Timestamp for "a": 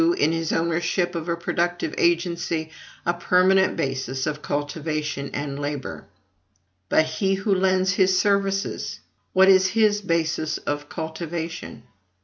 1.29-1.37, 3.05-3.13